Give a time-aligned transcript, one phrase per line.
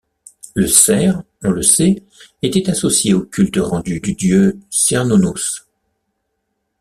[0.55, 2.01] Le cerf, on le sait
[2.41, 5.67] était associé au culte rendu du dieu Cernunnos.